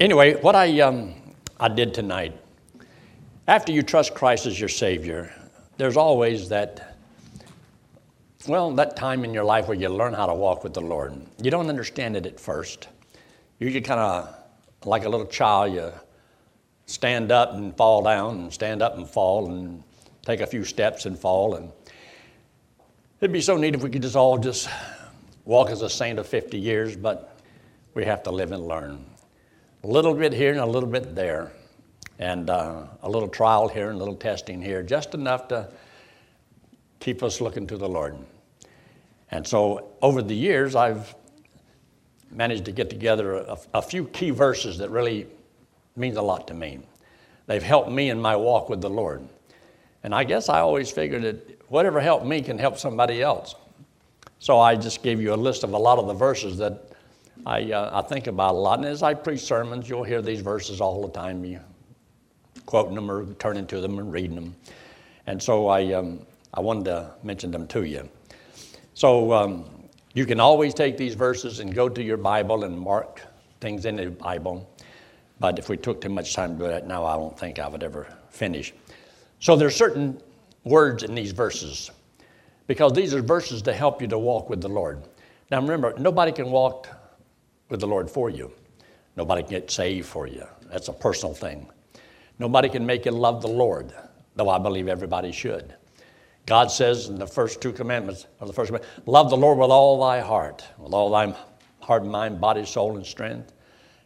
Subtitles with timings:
[0.00, 1.12] Anyway, what I, um,
[1.58, 2.32] I did tonight,
[3.48, 5.34] after you trust Christ as your Savior,
[5.76, 6.96] there's always that,
[8.46, 11.20] well, that time in your life where you learn how to walk with the Lord.
[11.42, 12.86] You don't understand it at first.
[13.58, 14.36] You get kind of
[14.84, 15.92] like a little child, you
[16.86, 19.82] stand up and fall down, and stand up and fall, and
[20.22, 21.56] take a few steps and fall.
[21.56, 21.72] And
[23.20, 24.68] it'd be so neat if we could just all just
[25.44, 27.36] walk as a saint of 50 years, but
[27.94, 29.04] we have to live and learn.
[29.84, 31.52] A little bit here and a little bit there,
[32.18, 35.68] and uh, a little trial here and a little testing here, just enough to
[36.98, 38.16] keep us looking to the Lord.
[39.30, 41.14] And so over the years, I've
[42.32, 45.28] managed to get together a, a few key verses that really
[45.94, 46.80] means a lot to me.
[47.46, 49.26] They've helped me in my walk with the Lord.
[50.02, 53.54] And I guess I always figured that whatever helped me can help somebody else.
[54.40, 56.87] So I just gave you a list of a lot of the verses that
[57.48, 58.78] I, uh, I think about a lot.
[58.78, 61.42] And as I preach sermons, you'll hear these verses all the time.
[61.46, 61.60] You
[62.66, 64.54] quoting them or turning to them and reading them.
[65.26, 66.20] And so I, um,
[66.52, 68.06] I wanted to mention them to you.
[68.92, 69.64] So um,
[70.12, 73.22] you can always take these verses and go to your Bible and mark
[73.62, 74.68] things in the Bible.
[75.40, 77.66] But if we took too much time to do that now, I don't think I
[77.66, 78.74] would ever finish.
[79.40, 80.20] So there's certain
[80.64, 81.90] words in these verses
[82.66, 85.02] because these are verses to help you to walk with the Lord.
[85.50, 86.88] Now remember, nobody can walk
[87.68, 88.52] with the Lord for you.
[89.16, 90.46] Nobody can get saved for you.
[90.70, 91.68] That's a personal thing.
[92.38, 93.92] Nobody can make you love the Lord,
[94.36, 95.74] though I believe everybody should.
[96.46, 99.70] God says in the first two commandments, or the first commandment, love the Lord with
[99.70, 101.34] all thy heart, with all thy
[101.80, 103.52] heart, mind, body, soul, and strength.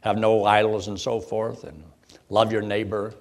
[0.00, 1.84] Have no idols and so forth, and
[2.30, 3.14] love your neighbor.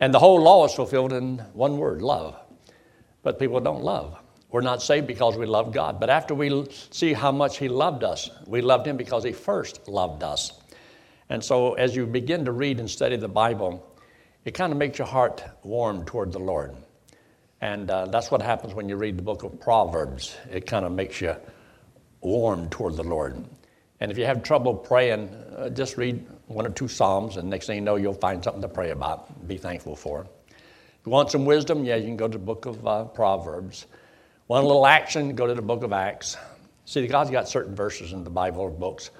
[0.00, 2.36] And the whole law is fulfilled in one word love.
[3.22, 4.18] But people don't love.
[4.50, 6.00] We're not saved because we love God.
[6.00, 9.86] But after we see how much He loved us, we loved Him because He first
[9.88, 10.52] loved us.
[11.28, 13.84] And so as you begin to read and study the Bible,
[14.44, 16.74] it kind of makes your heart warm toward the Lord.
[17.60, 20.36] And uh, that's what happens when you read the book of Proverbs.
[20.50, 21.36] It kind of makes you
[22.20, 23.44] warm toward the Lord.
[24.00, 27.66] And if you have trouble praying, uh, just read one or two Psalms, and next
[27.66, 30.26] thing you know, you'll find something to pray about, be thankful for.
[30.48, 33.86] If you want some wisdom, yeah, you can go to the book of uh, Proverbs.
[34.48, 36.38] Want a little action, go to the book of Acts.
[36.86, 39.10] See, God's got certain verses in the Bible books.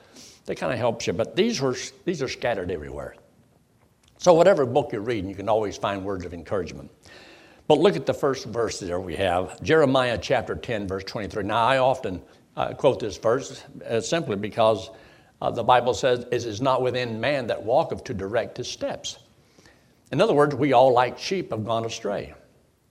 [0.47, 3.15] They kind of helps you, but these, were, these are scattered everywhere.
[4.17, 6.91] So whatever book you're reading, you can always find words of encouragement.
[7.67, 11.43] But look at the first verse there we have Jeremiah chapter 10, verse 23.
[11.43, 12.23] Now, I often
[12.57, 14.89] uh, quote this verse uh, simply because
[15.43, 19.19] uh, the Bible says, It is not within man that walketh to direct his steps.
[20.11, 22.33] In other words, we all, like sheep, have gone astray.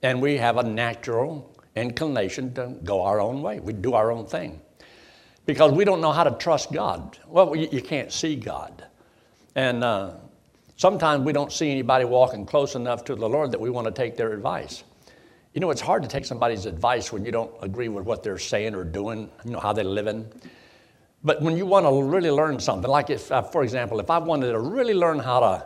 [0.03, 3.59] And we have a natural inclination to go our own way.
[3.59, 4.61] We do our own thing.
[5.45, 7.17] Because we don't know how to trust God.
[7.27, 8.85] Well, you, you can't see God.
[9.55, 10.11] And uh,
[10.77, 13.91] Sometimes we don't see anybody walking close enough to the Lord that we want to
[13.91, 14.83] take their advice.
[15.55, 18.37] You know, it's hard to take somebody's advice when you don't agree with what they're
[18.37, 20.31] saying or doing, you know, how they're living.
[21.23, 24.19] But when you want to really learn something, like if, uh, for example, if I
[24.19, 25.65] wanted to really learn how to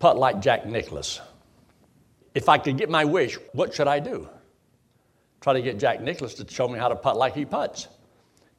[0.00, 1.22] putt like Jack Nicklaus,
[2.34, 4.28] if I could get my wish, what should I do?
[5.42, 7.88] Try to get Jack Nicklaus to show me how to putt like he puts.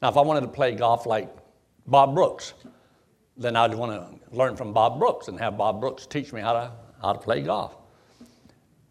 [0.02, 1.34] Now, if I wanted to play golf like
[1.88, 2.54] Bob Brooks,
[3.38, 6.54] then I'd want to learn from Bob Brooks and have Bob Brooks teach me how
[6.54, 7.76] to, how to play golf.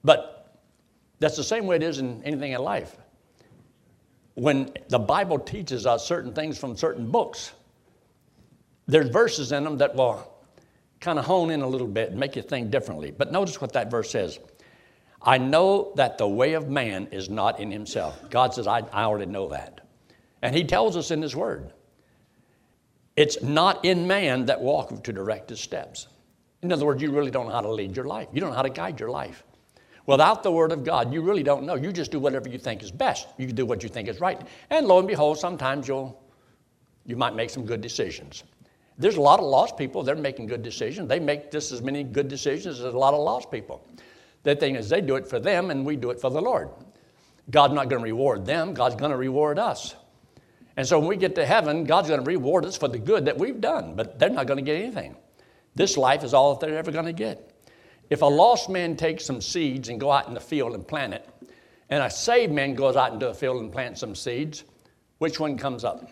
[0.03, 0.59] But
[1.19, 2.97] that's the same way it is in anything in life.
[4.35, 7.53] When the Bible teaches us certain things from certain books,
[8.87, 10.33] there's verses in them that will
[11.01, 13.11] kind of hone in a little bit and make you think differently.
[13.11, 14.39] But notice what that verse says.
[15.25, 18.19] I know that the way of man is not in himself.
[18.31, 19.81] God says, I, I already know that.
[20.43, 21.73] And he tells us in his word.
[23.17, 26.09] It's not in man that walketh to direct his steps.
[26.63, 28.29] In other words, you really don't know how to lead your life.
[28.33, 29.45] You don't know how to guide your life.
[30.07, 31.75] Without the Word of God, you really don't know.
[31.75, 33.29] You just do whatever you think is best.
[33.39, 34.41] You do what you think is right.
[34.71, 36.21] And lo and behold, sometimes you'll,
[37.07, 38.43] you might make some good decisions.
[38.99, 41.09] There's a lot of lost people, they're making good decisions.
[41.09, 43.87] They make just as many good decisions as a lot of lost people.
[44.43, 46.71] The thing is, they do it for them and we do it for the Lord.
[47.51, 49.95] God's not going to reward them, God's going to reward us.
[50.77, 53.27] And so when we get to heaven, God's going to reward us for the good
[53.27, 55.17] that we've done, but they're not going to get anything.
[55.75, 57.51] This life is all that they're ever going to get.
[58.11, 61.15] If a lost man takes some seeds and go out in the field and plant
[61.15, 61.29] it,
[61.89, 64.65] and a saved man goes out into the field and plants some seeds,
[65.19, 66.09] which one comes up?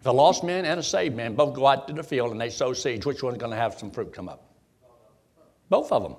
[0.00, 2.40] If a lost man and a saved man both go out to the field and
[2.40, 4.53] they sow seeds, which one's going to have some fruit come up?
[5.68, 6.16] Both of them.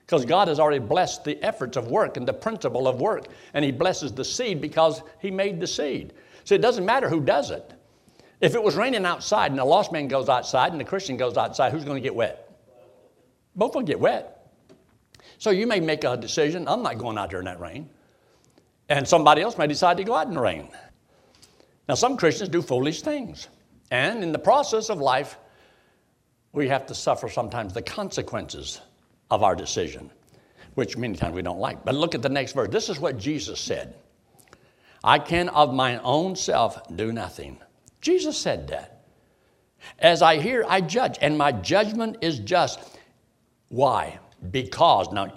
[0.00, 3.28] Because God has already blessed the efforts of work and the principle of work.
[3.54, 6.12] And He blesses the seed because He made the seed.
[6.44, 7.72] So it doesn't matter who does it.
[8.40, 11.36] If it was raining outside and the lost man goes outside and the Christian goes
[11.36, 12.50] outside, who's going to get wet?
[13.54, 14.52] Both will get wet.
[15.38, 17.88] So you may make a decision I'm not going out there in that rain.
[18.88, 20.68] And somebody else may decide to go out in the rain.
[21.88, 23.48] Now, some Christians do foolish things.
[23.90, 25.36] And in the process of life,
[26.52, 28.80] we have to suffer sometimes the consequences
[29.30, 30.10] of our decision,
[30.74, 31.84] which many times we don't like.
[31.84, 32.68] But look at the next verse.
[32.70, 33.94] This is what Jesus said
[35.04, 37.58] I can of my own self do nothing.
[38.00, 39.04] Jesus said that.
[39.98, 42.78] As I hear, I judge, and my judgment is just.
[43.68, 44.18] Why?
[44.50, 45.32] Because, now,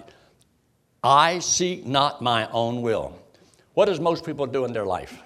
[1.02, 3.18] I seek not my own will.
[3.74, 5.20] What does most people do in their life?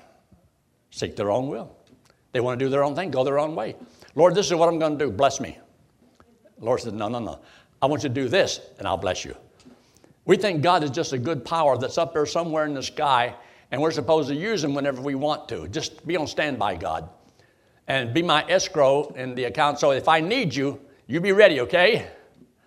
[0.90, 1.74] Seek their own will.
[2.32, 3.76] They want to do their own thing, go their own way.
[4.14, 5.10] Lord, this is what I'm going to do.
[5.10, 5.58] Bless me.
[6.60, 7.40] Lord said, No, no, no.
[7.82, 9.34] I want you to do this, and I'll bless you.
[10.26, 13.34] We think God is just a good power that's up there somewhere in the sky,
[13.70, 15.66] and we're supposed to use him whenever we want to.
[15.68, 17.08] Just be on standby, God,
[17.88, 19.78] and be my escrow in the account.
[19.78, 22.06] So if I need you, you be ready, okay?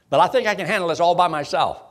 [0.09, 1.81] But I think I can handle this all by myself.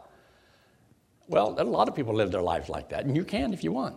[1.29, 3.73] Well, a lot of people live their lives like that, and you can if you
[3.73, 3.97] want.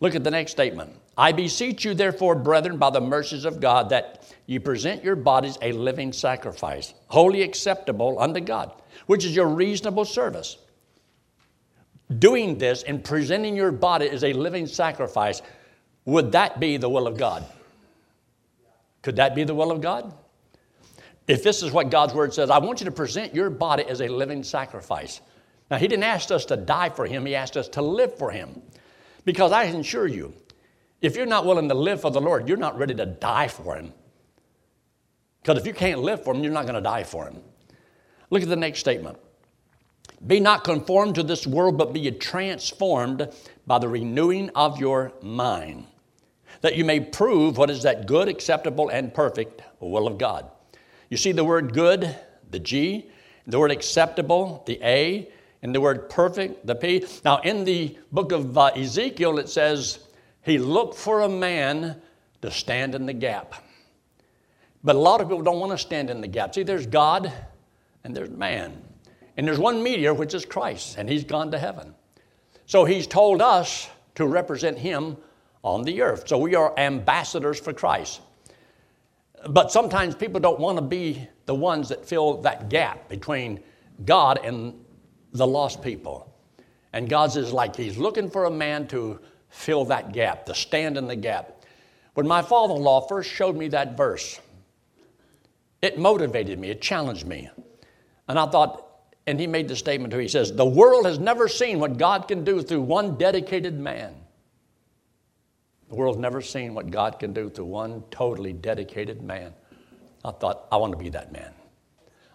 [0.00, 0.96] Look at the next statement.
[1.16, 5.58] I beseech you, therefore, brethren, by the mercies of God, that you present your bodies
[5.60, 8.72] a living sacrifice, wholly acceptable unto God,
[9.06, 10.56] which is your reasonable service.
[12.18, 15.42] Doing this and presenting your body as a living sacrifice,
[16.06, 17.44] would that be the will of God?
[19.02, 20.12] Could that be the will of God?
[21.28, 24.00] If this is what God's word says, I want you to present your body as
[24.00, 25.20] a living sacrifice.
[25.70, 28.30] Now, He didn't ask us to die for Him, He asked us to live for
[28.30, 28.62] Him.
[29.24, 30.34] Because I assure you,
[31.00, 33.76] if you're not willing to live for the Lord, you're not ready to die for
[33.76, 33.92] Him.
[35.42, 37.40] Because if you can't live for Him, you're not going to die for Him.
[38.30, 39.18] Look at the next statement.
[40.26, 43.28] Be not conformed to this world, but be transformed
[43.66, 45.86] by the renewing of your mind,
[46.60, 50.50] that you may prove what is that good, acceptable, and perfect will of God.
[51.08, 52.14] You see the word good,
[52.50, 53.08] the G,
[53.46, 55.30] the word acceptable, the A,
[55.62, 57.04] and the word perfect, the P.
[57.24, 59.98] Now, in the book of uh, Ezekiel, it says,
[60.42, 62.00] He looked for a man
[62.42, 63.54] to stand in the gap.
[64.82, 66.54] But a lot of people don't want to stand in the gap.
[66.54, 67.32] See, there's God
[68.04, 68.82] and there's man.
[69.36, 71.94] And there's one mediator, which is Christ, and he's gone to heaven.
[72.66, 75.16] So he's told us to represent him
[75.62, 76.28] on the earth.
[76.28, 78.20] So we are ambassadors for Christ.
[79.48, 83.60] But sometimes people don't want to be the ones that fill that gap between
[84.04, 84.74] God and
[85.32, 86.32] the lost people.
[86.92, 90.96] And God says, like, He's looking for a man to fill that gap, to stand
[90.96, 91.64] in the gap.
[92.14, 94.40] When my father in law first showed me that verse,
[95.82, 97.48] it motivated me, it challenged me.
[98.28, 98.86] And I thought,
[99.26, 101.98] and he made the statement to me, he says, The world has never seen what
[101.98, 104.14] God can do through one dedicated man.
[105.88, 109.52] The world's never seen what God can do through one totally dedicated man.
[110.24, 111.52] I thought, I want to be that man.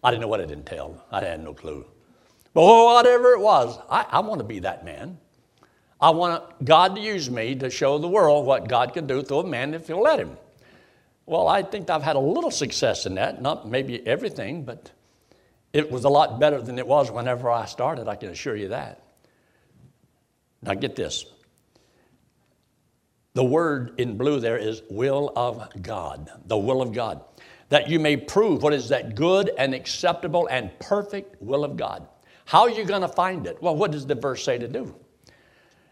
[0.03, 1.85] I didn't know what it entailed, I had no clue.
[2.55, 5.17] But oh, whatever it was, I, I want to be that man.
[5.99, 9.39] I want God to use me to show the world what God can do through
[9.39, 10.37] a man if He'll let Him.
[11.25, 14.89] Well, I think I've had a little success in that, not maybe everything, but
[15.73, 18.69] it was a lot better than it was whenever I started, I can assure you
[18.69, 19.03] that.
[20.61, 21.25] Now, get this.
[23.33, 27.21] The word in blue there is will of God, the will of God,
[27.67, 32.07] that you may prove what is that good and acceptable and perfect will of God.
[32.45, 33.61] How are you going to find it?
[33.61, 34.95] Well, what does the verse say to do?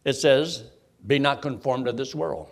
[0.05, 0.63] It says,
[1.05, 2.47] Be not conformed to this world.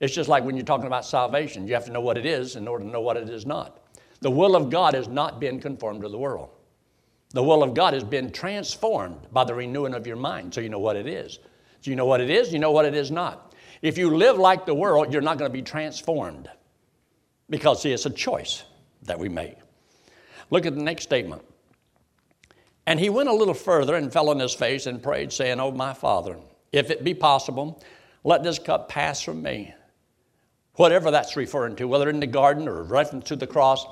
[0.00, 2.56] It's just like when you're talking about salvation, you have to know what it is
[2.56, 3.78] in order to know what it is not.
[4.20, 6.50] The will of God has not been conformed to the world.
[7.30, 10.68] The will of God has been transformed by the renewing of your mind so you
[10.68, 11.38] know what it is.
[11.80, 13.54] So you know what it is, you know what it is not.
[13.80, 16.48] If you live like the world, you're not going to be transformed
[17.48, 18.64] because, see, it's a choice
[19.02, 19.56] that we make.
[20.50, 21.42] Look at the next statement.
[22.86, 25.70] And he went a little further and fell on his face and prayed, saying, Oh,
[25.70, 26.36] my Father,
[26.72, 27.82] if it be possible,
[28.24, 29.74] let this cup pass from me.
[30.74, 33.86] Whatever that's referring to, whether in the garden or reference to the cross,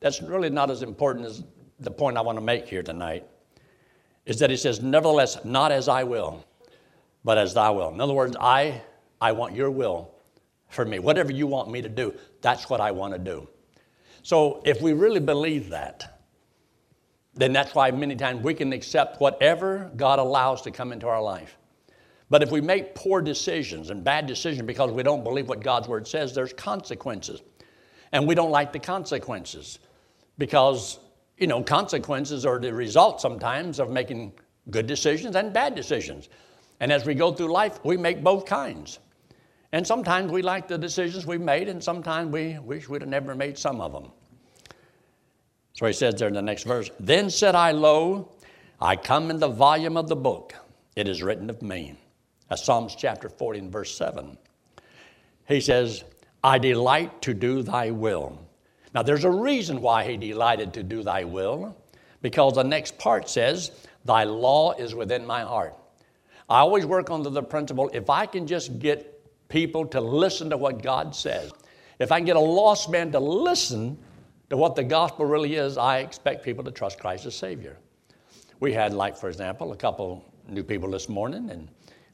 [0.00, 1.44] that's really not as important as
[1.78, 3.26] the point I want to make here tonight.
[4.24, 6.44] Is that he says, Nevertheless, not as I will,
[7.24, 7.90] but as thy will.
[7.90, 8.82] In other words, I,
[9.20, 10.14] I want your will
[10.68, 10.98] for me.
[10.98, 13.48] Whatever you want me to do, that's what I want to do.
[14.22, 16.11] So if we really believe that,
[17.34, 21.22] then that's why many times we can accept whatever God allows to come into our
[21.22, 21.56] life.
[22.28, 25.88] But if we make poor decisions and bad decisions because we don't believe what God's
[25.88, 27.42] word says, there's consequences.
[28.12, 29.78] And we don't like the consequences
[30.38, 30.98] because,
[31.38, 34.32] you know, consequences are the result sometimes of making
[34.70, 36.28] good decisions and bad decisions.
[36.80, 38.98] And as we go through life, we make both kinds.
[39.72, 43.34] And sometimes we like the decisions we've made, and sometimes we wish we'd have never
[43.34, 44.12] made some of them.
[45.74, 48.30] So he says there in the next verse Then said I, Lo,
[48.80, 50.54] I come in the volume of the book,
[50.96, 51.98] it is written of me.
[52.48, 54.36] That's Psalms chapter 40 and verse 7.
[55.46, 56.04] He says,
[56.44, 58.38] I delight to do thy will.
[58.94, 61.76] Now, there's a reason why he delighted to do thy will,
[62.20, 63.70] because the next part says,
[64.04, 65.74] Thy law is within my heart.
[66.48, 69.08] I always work under the principle if I can just get
[69.48, 71.52] people to listen to what God says,
[71.98, 73.96] if I can get a lost man to listen
[74.52, 77.78] to what the gospel really is, I expect people to trust Christ as Savior.
[78.60, 81.70] We had, like, for example, a couple new people this morning, and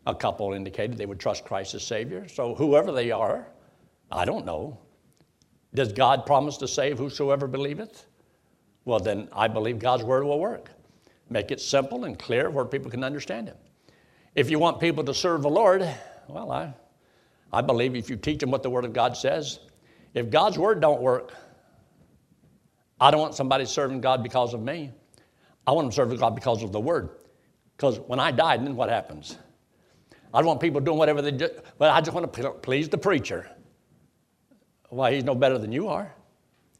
[0.07, 2.28] a couple indicated they would trust Christ as Savior.
[2.28, 3.49] So, whoever they are,
[4.12, 4.78] I don't know.
[5.75, 8.07] Does God promise to save whosoever believeth?
[8.85, 10.71] Well, then I believe God's word will work.
[11.30, 13.57] Make it simple and clear where people can understand it.
[14.37, 15.83] If you want people to serve the Lord,
[16.28, 16.73] well, I,
[17.52, 19.59] I believe if you teach them what the Word of God says,
[20.14, 21.35] if God's Word don't work,
[23.00, 24.93] I don't want somebody serving God because of me.
[25.67, 27.11] I want them serving God because of the Word.
[27.76, 29.38] Because when I die, then what happens?
[30.33, 31.49] I don't want people doing whatever they do.
[31.78, 33.50] Well, I just want to please the preacher.
[34.88, 36.12] Why, he's no better than you are.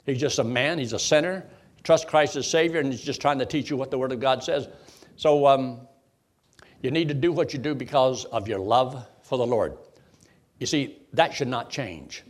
[0.06, 1.46] He's just a man, he's a sinner.
[1.84, 4.20] Trust Christ as Savior, and he's just trying to teach you what the Word of
[4.20, 4.68] God says.
[5.16, 5.87] So um,
[6.82, 9.76] you need to do what you do because of your love for the Lord.
[10.58, 12.25] You see, that should not change.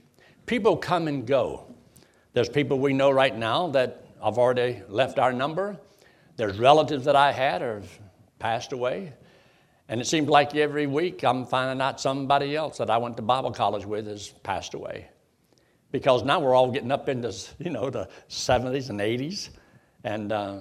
[0.47, 1.75] People come and go.
[2.39, 5.77] There's people we know right now that have already left our number.
[6.37, 7.91] There's relatives that I had have
[8.39, 9.13] passed away.
[9.89, 13.25] And it seems like every week I'm finding out somebody else that I went to
[13.25, 15.09] Bible college with has passed away.
[15.91, 19.49] Because now we're all getting up into, you know, the 70s and 80s.
[20.05, 20.59] And uh,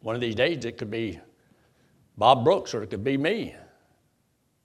[0.00, 1.20] one of these days it could be
[2.16, 3.54] Bob Brooks or it could be me.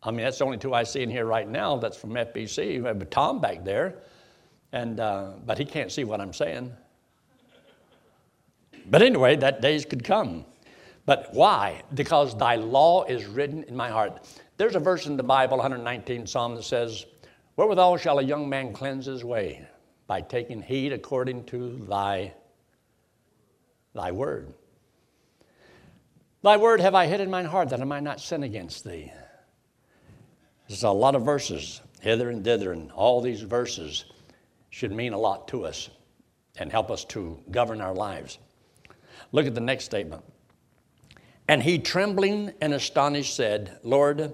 [0.01, 2.79] I mean, that's the only two I see in here right now that's from FBC.
[2.79, 3.95] We have Tom back there,
[4.73, 6.73] and, uh, but he can't see what I'm saying.
[8.87, 10.45] But anyway, that days could come.
[11.05, 11.83] But why?
[11.93, 14.27] Because thy law is written in my heart.
[14.57, 17.05] There's a verse in the Bible, 119 Psalm, that says,
[17.55, 19.65] Wherewithal shall a young man cleanse his way?
[20.07, 22.33] By taking heed according to thy,
[23.93, 24.53] thy word.
[26.41, 29.13] Thy word have I hid in mine heart that I might not sin against thee.
[30.67, 34.05] There's a lot of verses, hither and thither, and all these verses
[34.73, 35.91] should mean a lot to us
[36.57, 38.39] and help us to govern our lives.
[39.31, 40.23] Look at the next statement.
[41.47, 44.33] And he, trembling and astonished, said, Lord,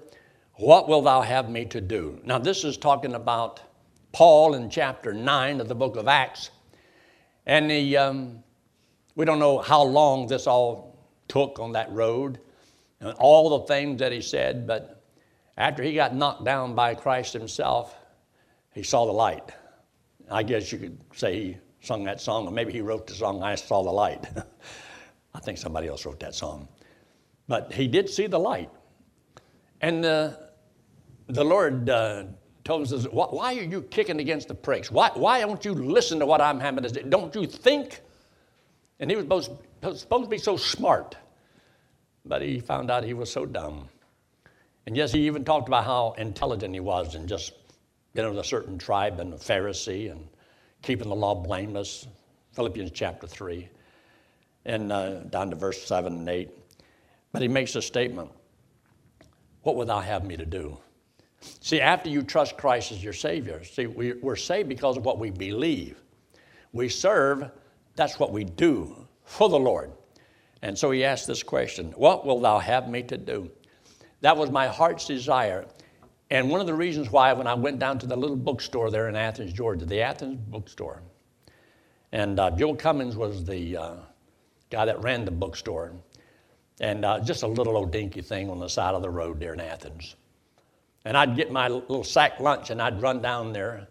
[0.54, 2.20] what will thou have me to do?
[2.24, 3.60] Now, this is talking about
[4.12, 6.48] Paul in chapter 9 of the book of Acts.
[7.44, 8.42] And he, um,
[9.16, 12.38] we don't know how long this all took on that road
[13.00, 15.02] and all the things that he said, but
[15.58, 17.94] after he got knocked down by Christ himself,
[18.72, 19.52] he saw the light.
[20.30, 23.42] I guess you could say he sung that song, or maybe he wrote the song,
[23.42, 24.24] I Saw the Light.
[25.34, 26.68] I think somebody else wrote that song.
[27.48, 28.70] But he did see the light.
[29.80, 30.32] And uh,
[31.26, 32.24] the Lord uh,
[32.64, 34.90] told us, Why are you kicking against the pricks?
[34.90, 37.02] Why, why don't you listen to what I'm having to say?
[37.02, 38.00] Don't you think?
[38.98, 41.16] And he was supposed, supposed to be so smart,
[42.24, 43.88] but he found out he was so dumb.
[44.86, 47.52] And yes, he even talked about how intelligent he was and just
[48.14, 50.26] being of a certain tribe and a Pharisee and
[50.82, 52.06] keeping the law blameless.
[52.52, 53.68] Philippians chapter 3,
[54.64, 56.50] and uh, down to verse 7 and 8.
[57.32, 58.30] But he makes a statement
[59.62, 60.78] What would thou have me to do?
[61.40, 65.18] See, after you trust Christ as your Savior, see, we, we're saved because of what
[65.18, 65.98] we believe.
[66.72, 67.50] We serve,
[67.96, 69.92] that's what we do for the Lord.
[70.62, 73.50] And so he asked this question What will thou have me to do?
[74.20, 75.66] That was my heart's desire.
[76.30, 79.08] And one of the reasons why, when I went down to the little bookstore there
[79.08, 81.02] in Athens, Georgia, the Athens bookstore,
[82.12, 83.94] and uh, Joe Cummins was the uh,
[84.70, 85.92] guy that ran the bookstore,
[86.80, 89.54] and uh, just a little old dinky thing on the side of the road there
[89.54, 90.16] in Athens.
[91.04, 93.88] And I'd get my little sack lunch and I'd run down there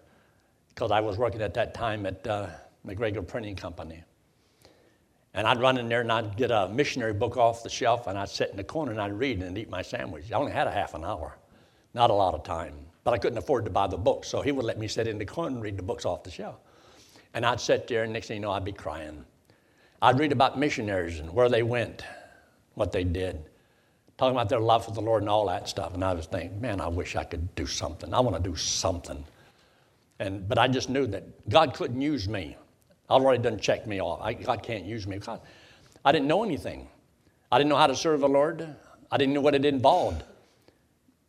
[0.69, 2.47] because I was working at that time at uh,
[2.85, 4.03] McGregor Printing Company.
[5.33, 8.17] And I'd run in there and I'd get a missionary book off the shelf and
[8.17, 10.31] I'd sit in the corner and I'd read and eat my sandwich.
[10.31, 11.37] I only had a half an hour,
[11.93, 12.73] not a lot of time.
[13.03, 15.17] But I couldn't afford to buy the books, so he would let me sit in
[15.17, 16.57] the corner and read the books off the shelf.
[17.33, 19.23] And I'd sit there, and next thing you know, I'd be crying.
[20.01, 22.03] I'd read about missionaries and where they went,
[22.75, 23.43] what they did,
[24.17, 25.93] talking about their love for the Lord and all that stuff.
[25.93, 28.13] And I was thinking, man, I wish I could do something.
[28.13, 29.23] I want to do something.
[30.19, 32.57] And, but I just knew that God couldn't use me.
[33.09, 34.19] i Already done checked me off.
[34.21, 35.17] I, God can't use me.
[35.17, 35.41] God,
[36.03, 36.87] I didn't know anything.
[37.51, 38.67] I didn't know how to serve the Lord.
[39.11, 40.23] I didn't know what it involved.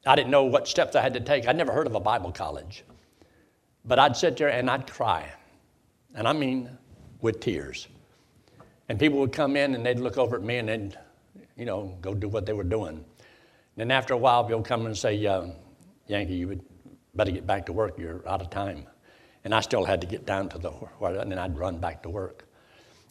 [0.07, 1.47] I didn't know what steps I had to take.
[1.47, 2.85] I'd never heard of a Bible college.
[3.85, 5.31] But I'd sit there and I'd cry.
[6.15, 6.71] And I mean
[7.21, 7.89] with tears.
[8.89, 10.99] And people would come in and they'd look over at me and they'd,
[11.57, 12.97] you know, go do what they were doing.
[12.97, 13.05] And
[13.77, 15.47] then after a while, they'll come and say, uh,
[16.07, 16.63] Yankee, you would
[17.15, 17.99] better get back to work.
[17.99, 18.87] You're out of time.
[19.45, 22.11] And I still had to get down to the, and then I'd run back to
[22.11, 22.47] work.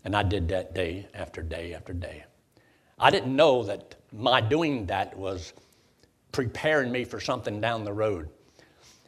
[0.05, 2.25] And I did that day after day after day.
[2.97, 5.53] I didn't know that my doing that was
[6.31, 8.29] preparing me for something down the road.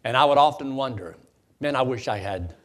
[0.04, 1.16] And I would often wonder,
[1.60, 2.56] man, I wish I had.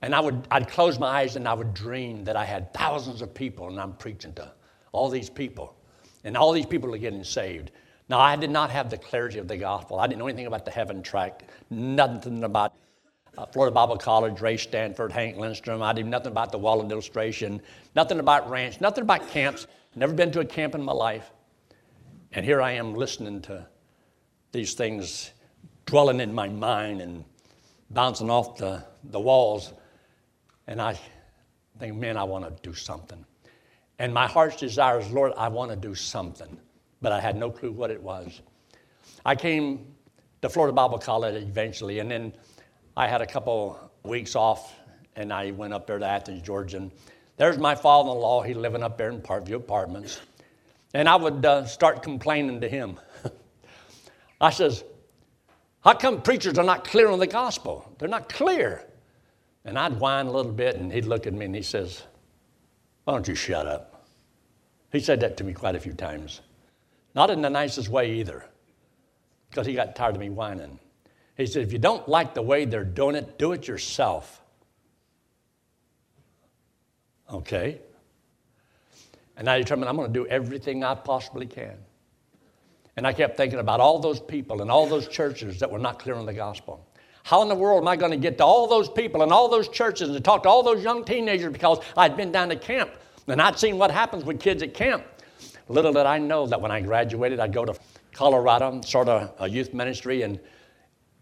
[0.00, 3.20] And I would, I'd close my eyes and I would dream that I had thousands
[3.20, 4.52] of people and I'm preaching to
[4.92, 5.76] all these people.
[6.24, 7.70] And all these people are getting saved.
[8.08, 9.98] Now, I did not have the clarity of the gospel.
[9.98, 12.72] I didn't know anything about the heaven track, nothing about
[13.36, 15.82] uh, Florida Bible College, Ray Stanford, Hank Lindstrom.
[15.82, 17.60] I did nothing about the wallet illustration,
[17.94, 19.66] nothing about ranch, nothing about camps.
[19.94, 21.30] Never been to a camp in my life.
[22.32, 23.66] And here I am listening to
[24.52, 25.30] these things
[25.86, 27.24] dwelling in my mind and
[27.90, 29.72] bouncing off the, the walls.
[30.66, 30.98] And I
[31.78, 33.24] think, man, I want to do something.
[33.98, 36.58] And my heart's desire is, Lord, I want to do something.
[37.00, 38.40] But I had no clue what it was.
[39.24, 39.86] I came
[40.42, 42.32] to Florida Bible College eventually, and then
[42.96, 44.74] I had a couple weeks off,
[45.16, 46.78] and I went up there to Athens, Georgia.
[46.78, 46.90] And
[47.36, 48.42] there's my father in law.
[48.42, 50.20] He's living up there in Parkview Apartments.
[50.94, 52.98] And I would uh, start complaining to him.
[54.40, 54.84] I says,
[55.80, 57.90] How come preachers are not clear on the gospel?
[57.98, 58.84] They're not clear.
[59.64, 62.02] And I'd whine a little bit, and he'd look at me and he says,
[63.04, 64.06] Why don't you shut up?
[64.92, 66.40] He said that to me quite a few times.
[67.14, 68.46] Not in the nicest way either,
[69.50, 70.78] because he got tired of me whining.
[71.36, 74.40] He said, If you don't like the way they're doing it, do it yourself.
[77.30, 77.80] Okay.
[79.36, 81.76] And I determined I'm going to do everything I possibly can.
[82.98, 86.00] And I kept thinking about all those people and all those churches that were not
[86.00, 86.84] clear on the gospel.
[87.22, 89.48] How in the world am I going to get to all those people and all
[89.48, 92.90] those churches and talk to all those young teenagers because I'd been down to camp
[93.28, 95.04] and I'd seen what happens with kids at camp.
[95.68, 97.78] Little did I know that when I graduated, I'd go to
[98.12, 100.40] Colorado, and start a, a youth ministry, and,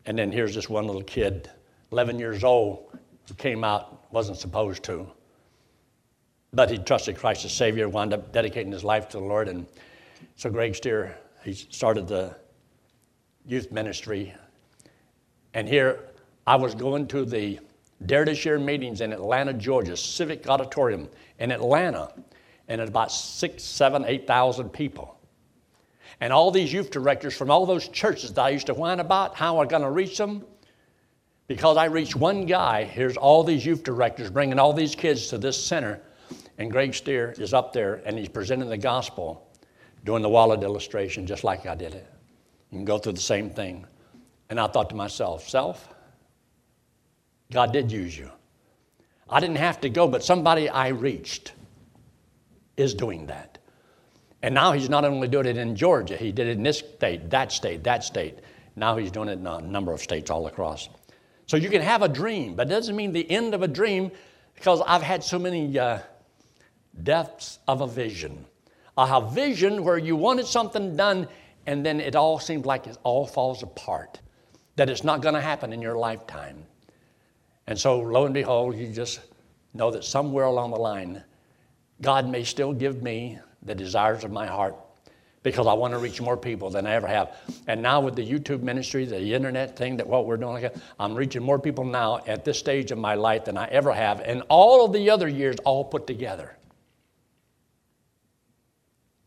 [0.06, 1.50] and then here's this one little kid,
[1.92, 5.06] 11 years old, who came out, wasn't supposed to.
[6.54, 9.48] But he trusted Christ as Savior, wound up dedicating his life to the Lord.
[9.48, 9.66] And
[10.36, 11.14] so Greg Stier
[11.46, 12.34] he started the
[13.46, 14.34] youth ministry.
[15.54, 16.00] And here
[16.46, 17.60] I was going to the
[18.04, 22.12] Dare to Share meetings in Atlanta, Georgia, Civic Auditorium in Atlanta,
[22.68, 25.18] and at about six, seven, eight thousand people.
[26.20, 29.36] And all these youth directors from all those churches that I used to whine about,
[29.36, 30.44] how I'm going to reach them?
[31.46, 35.38] Because I reached one guy, here's all these youth directors bringing all these kids to
[35.38, 36.00] this center,
[36.58, 39.45] and Greg Stier is up there and he's presenting the gospel
[40.06, 42.06] doing the wallet illustration just like I did it.
[42.70, 43.84] You can go through the same thing.
[44.48, 45.92] And I thought to myself, self,
[47.52, 48.30] God did use you.
[49.28, 51.52] I didn't have to go, but somebody I reached
[52.76, 53.58] is doing that.
[54.42, 57.28] And now he's not only doing it in Georgia, he did it in this state,
[57.30, 58.38] that state, that state.
[58.76, 60.88] Now he's doing it in a number of states all across.
[61.46, 64.12] So you can have a dream, but it doesn't mean the end of a dream
[64.54, 65.98] because I've had so many uh,
[67.02, 68.44] depths of a vision
[68.96, 71.28] a vision where you wanted something done
[71.66, 74.20] and then it all seems like it all falls apart,
[74.76, 76.64] that it's not going to happen in your lifetime.
[77.66, 79.20] And so, lo and behold, you just
[79.74, 81.22] know that somewhere along the line,
[82.00, 84.76] God may still give me the desires of my heart
[85.42, 87.36] because I want to reach more people than I ever have.
[87.66, 91.42] And now with the YouTube ministry, the internet thing, that what we're doing, I'm reaching
[91.42, 94.84] more people now at this stage of my life than I ever have, and all
[94.84, 96.56] of the other years all put together.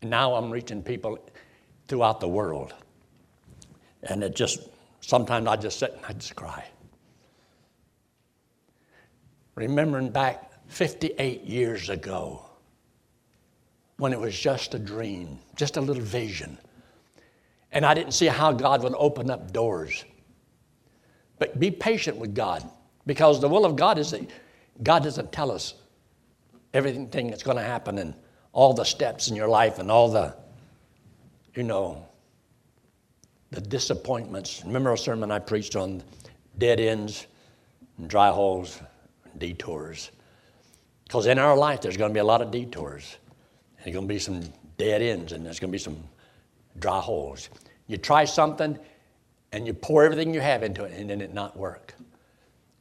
[0.02, 1.18] Now I'm reaching people
[1.88, 2.74] throughout the world.
[4.02, 4.60] And it just,
[5.00, 6.64] sometimes I just sit and I just cry.
[9.54, 12.46] Remembering back 58 years ago
[13.98, 16.56] when it was just a dream, just a little vision.
[17.72, 20.04] And I didn't see how God would open up doors.
[21.38, 22.68] But be patient with God
[23.06, 24.30] because the will of God is that
[24.82, 25.74] God doesn't tell us
[26.72, 28.14] everything that's going to happen and
[28.52, 30.34] all the steps in your life and all the,
[31.54, 32.06] you know,
[33.50, 34.62] the disappointments.
[34.64, 36.02] Remember a sermon I preached on
[36.58, 37.26] dead ends
[37.98, 38.80] and dry holes
[39.24, 40.10] and detours.
[41.04, 43.16] Because in our life, there's going to be a lot of detours.
[43.82, 44.42] There's going to be some
[44.78, 45.98] dead ends and there's going to be some
[46.78, 47.50] dry holes.
[47.86, 48.78] You try something
[49.52, 51.94] and you pour everything you have into it and then it not work.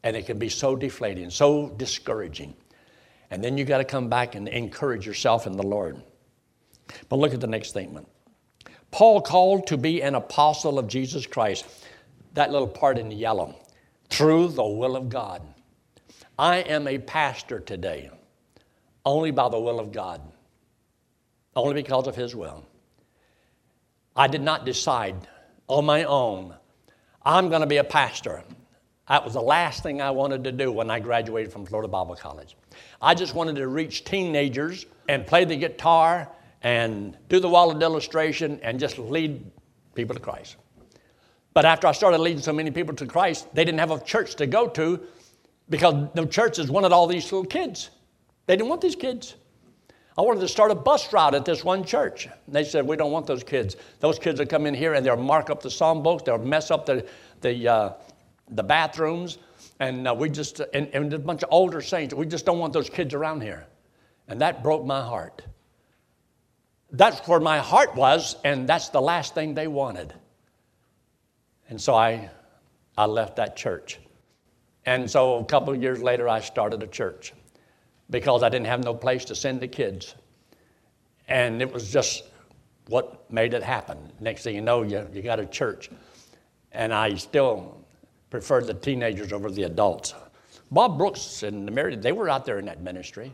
[0.03, 2.53] And it can be so deflating, so discouraging.
[3.31, 6.01] And then you got to come back and encourage yourself in the Lord.
[7.07, 8.07] But look at the next statement.
[8.91, 11.65] Paul called to be an apostle of Jesus Christ.
[12.33, 13.55] That little part in yellow.
[14.09, 15.41] Through the will of God.
[16.37, 18.09] I am a pastor today
[19.05, 20.21] only by the will of God,
[21.55, 22.65] only because of His will.
[24.15, 25.27] I did not decide
[25.67, 26.55] on my own,
[27.23, 28.43] I'm going to be a pastor.
[29.10, 32.15] That was the last thing I wanted to do when I graduated from Florida Bible
[32.15, 32.56] College.
[33.02, 36.30] I just wanted to reach teenagers and play the guitar
[36.62, 39.43] and do the wallet illustration and just lead
[39.95, 40.58] people to Christ.
[41.56, 44.36] But after I started leading so many people to Christ, they didn't have a church
[44.36, 45.00] to go to
[45.69, 47.89] because the churches wanted all these little kids.
[48.45, 49.36] They didn't want these kids.
[50.19, 52.26] I wanted to start a bus route at this one church.
[52.26, 53.76] And they said, We don't want those kids.
[54.02, 56.69] Those kids will come in here and they'll mark up the psalm books, they'll mess
[56.69, 57.08] up the,
[57.41, 57.93] the, uh,
[58.51, 59.38] the bathrooms,
[59.79, 62.73] and uh, we just, and, and a bunch of older saints, we just don't want
[62.73, 63.67] those kids around here.
[64.27, 65.43] And that broke my heart.
[66.91, 70.13] That's where my heart was, and that's the last thing they wanted.
[71.69, 72.29] And so I,
[72.97, 73.99] I left that church.
[74.85, 77.33] And so a couple of years later, I started a church
[78.09, 80.15] because I didn't have no place to send the kids.
[81.27, 82.23] And it was just
[82.88, 84.12] what made it happen.
[84.19, 85.91] Next thing you know, you, you got a church.
[86.71, 87.78] And I still
[88.29, 90.13] preferred the teenagers over the adults.
[90.71, 93.33] Bob Brooks and Mary, they were out there in that ministry.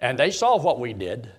[0.00, 1.30] And they saw what we did.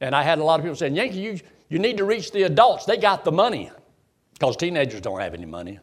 [0.00, 2.44] And I had a lot of people saying, Yankee, you, you need to reach the
[2.44, 2.84] adults.
[2.84, 3.70] They got the money
[4.34, 5.78] because teenagers don't have any money.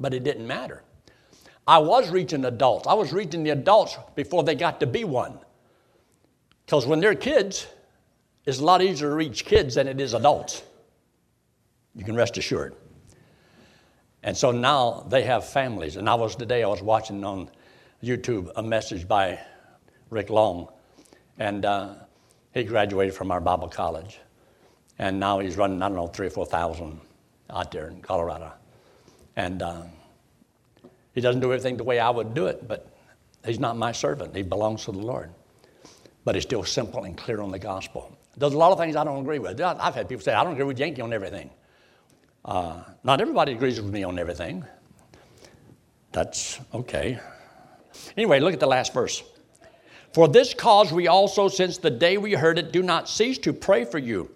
[0.00, 0.82] But it didn't matter.
[1.66, 2.86] I was reaching adults.
[2.86, 5.38] I was reaching the adults before they got to be one.
[6.64, 7.66] Because when they're kids,
[8.46, 10.62] it's a lot easier to reach kids than it is adults.
[11.94, 12.74] You can rest assured.
[14.24, 15.96] And so now they have families.
[15.96, 17.50] And I was today, I was watching on
[18.02, 19.38] YouTube a message by
[20.08, 20.68] Rick Long.
[21.38, 21.94] And uh,
[22.54, 24.18] he graduated from our Bible college.
[24.98, 26.98] And now he's running, I don't know, three or 4,000
[27.50, 28.52] out there in Colorado.
[29.36, 29.82] And uh,
[31.14, 32.96] he doesn't do everything the way I would do it, but
[33.44, 34.34] he's not my servant.
[34.34, 35.30] He belongs to the Lord.
[36.24, 38.16] But he's still simple and clear on the gospel.
[38.38, 39.60] Does a lot of things I don't agree with.
[39.60, 41.50] I've had people say, I don't agree with Yankee on everything.
[42.44, 44.64] Uh, not everybody agrees with me on everything.
[46.12, 47.18] That's okay.
[48.16, 49.22] Anyway, look at the last verse.
[50.12, 53.52] For this cause we also, since the day we heard it, do not cease to
[53.52, 54.30] pray for you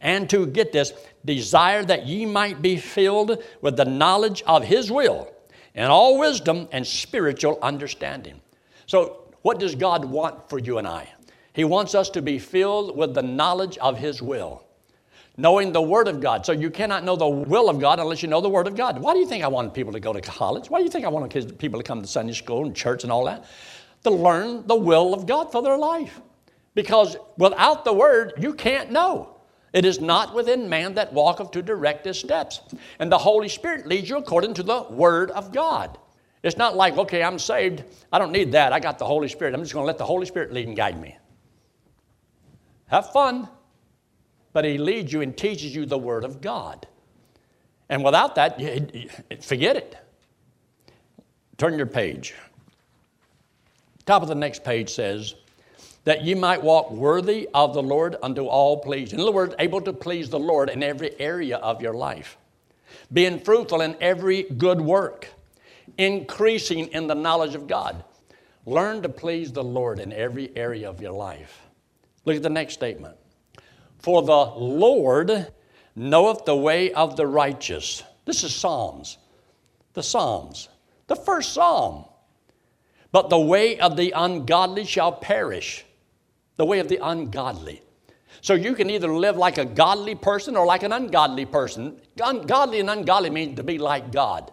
[0.00, 0.92] and to get this
[1.24, 5.32] desire that ye might be filled with the knowledge of his will
[5.74, 8.40] and all wisdom and spiritual understanding.
[8.86, 11.08] So, what does God want for you and I?
[11.54, 14.64] He wants us to be filled with the knowledge of his will
[15.36, 16.44] knowing the Word of God.
[16.44, 18.98] So you cannot know the will of God unless you know the Word of God.
[18.98, 20.68] Why do you think I want people to go to college?
[20.68, 23.12] Why do you think I want people to come to Sunday school and church and
[23.12, 23.44] all that?
[24.04, 26.20] To learn the will of God for their life.
[26.74, 29.36] Because without the Word, you can't know.
[29.72, 32.60] It is not within man that walketh to direct his steps.
[32.98, 35.98] And the Holy Spirit leads you according to the Word of God.
[36.42, 37.84] It's not like, okay, I'm saved.
[38.12, 38.72] I don't need that.
[38.72, 39.54] I got the Holy Spirit.
[39.54, 41.16] I'm just going to let the Holy Spirit lead and guide me.
[42.88, 43.48] Have fun.
[44.52, 46.86] But He leads you and teaches you the Word of God.
[47.88, 48.58] And without that,
[49.42, 49.96] forget it.
[51.58, 52.34] Turn your page.
[54.04, 55.34] Top of the next page says,
[56.04, 59.18] that ye might walk worthy of the Lord unto all pleasing.
[59.18, 62.36] In other words, able to please the Lord in every area of your life,
[63.12, 65.28] being fruitful in every good work,
[65.98, 68.02] increasing in the knowledge of God.
[68.66, 71.62] Learn to please the Lord in every area of your life.
[72.24, 73.16] Look at the next statement.
[74.02, 75.52] For the Lord
[75.94, 78.02] knoweth the way of the righteous.
[78.24, 79.18] This is Psalms.
[79.94, 80.68] The Psalms.
[81.06, 82.04] The first Psalm.
[83.12, 85.84] But the way of the ungodly shall perish
[86.56, 87.82] the way of the ungodly.
[88.40, 92.00] So you can either live like a godly person or like an ungodly person.
[92.16, 94.50] Godly and ungodly mean to be like God.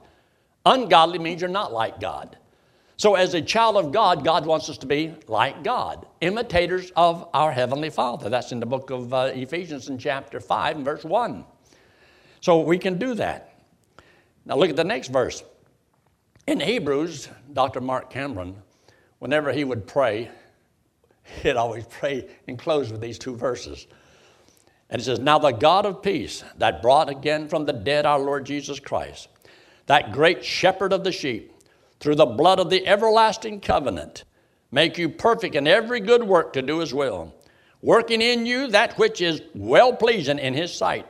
[0.65, 2.37] Ungodly means you're not like God.
[2.99, 7.29] So, as a child of God, God wants us to be like God, imitators of
[7.33, 8.29] our Heavenly Father.
[8.29, 11.45] That's in the book of uh, Ephesians in chapter 5 and verse 1.
[12.41, 13.57] So, we can do that.
[14.45, 15.45] Now, look at the next verse.
[16.45, 17.79] In Hebrews, Dr.
[17.79, 18.61] Mark Cameron,
[19.19, 20.29] whenever he would pray,
[21.41, 23.87] he'd always pray and close with these two verses.
[24.89, 28.19] And it says, Now the God of peace that brought again from the dead our
[28.19, 29.29] Lord Jesus Christ,
[29.85, 31.53] that great shepherd of the sheep,
[31.99, 34.23] through the blood of the everlasting covenant,
[34.71, 37.33] make you perfect in every good work to do his will,
[37.81, 41.05] working in you that which is well pleasing in his sight,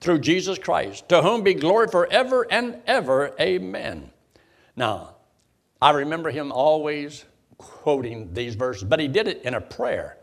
[0.00, 3.34] through Jesus Christ, to whom be glory forever and ever.
[3.40, 4.10] Amen.
[4.76, 5.16] Now,
[5.82, 7.24] I remember him always
[7.56, 10.18] quoting these verses, but he did it in a prayer.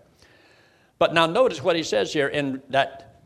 [0.98, 3.22] But now notice what he says here in that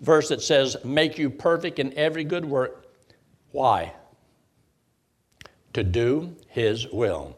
[0.00, 2.86] verse that says, Make you perfect in every good work.
[3.50, 3.92] Why?
[5.78, 7.36] To do His will.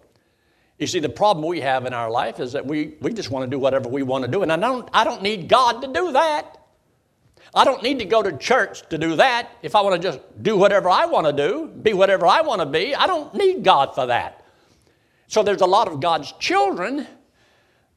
[0.79, 3.45] You see, the problem we have in our life is that we, we just want
[3.45, 4.43] to do whatever we want to do.
[4.43, 6.57] And I don't, I don't need God to do that.
[7.55, 9.51] I don't need to go to church to do that.
[9.61, 12.61] If I want to just do whatever I want to do, be whatever I want
[12.61, 14.43] to be, I don't need God for that.
[15.27, 17.07] So there's a lot of God's children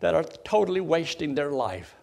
[0.02, 1.96] that are totally wasting their life,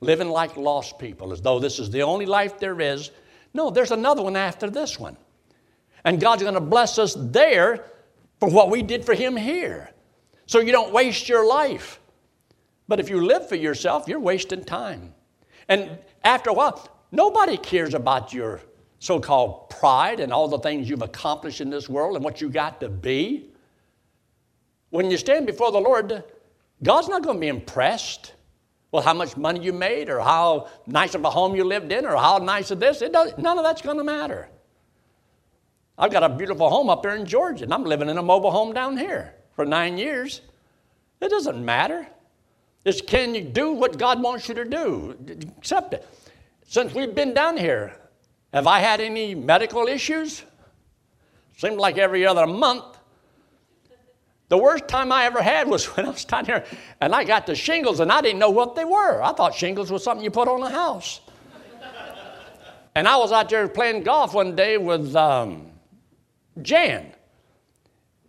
[0.00, 3.12] living like lost people, as though this is the only life there is.
[3.54, 5.16] No, there's another one after this one.
[6.06, 7.84] And God's going to bless us there
[8.38, 9.90] for what we did for Him here.
[10.46, 12.00] So you don't waste your life.
[12.86, 15.12] But if you live for yourself, you're wasting time.
[15.68, 18.60] And after a while, nobody cares about your
[19.00, 22.48] so called pride and all the things you've accomplished in this world and what you
[22.48, 23.50] got to be.
[24.90, 26.22] When you stand before the Lord,
[26.84, 28.32] God's not going to be impressed
[28.92, 32.06] with how much money you made or how nice of a home you lived in
[32.06, 33.02] or how nice of this.
[33.02, 34.48] It does, none of that's going to matter.
[35.98, 38.50] I've got a beautiful home up there in Georgia, and I'm living in a mobile
[38.50, 40.42] home down here for nine years.
[41.20, 42.06] It doesn't matter.
[42.84, 45.16] It's can you do what God wants you to do?
[45.58, 46.06] Accept it.
[46.68, 47.96] Since we've been down here,
[48.52, 50.42] have I had any medical issues?
[51.56, 52.84] Seemed like every other month.
[54.48, 56.64] The worst time I ever had was when I was down here
[57.00, 59.22] and I got the shingles and I didn't know what they were.
[59.22, 61.20] I thought shingles was something you put on a house.
[62.94, 65.72] and I was out there playing golf one day with um,
[66.62, 67.12] Jan.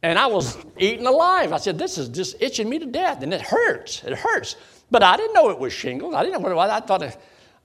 [0.03, 1.53] And I was eating alive.
[1.53, 3.23] I said, This is just itching me to death.
[3.23, 4.03] And it hurts.
[4.03, 4.55] It hurts.
[4.91, 6.13] But I didn't know it was shingles.
[6.13, 6.69] I didn't know what.
[6.69, 7.03] I thought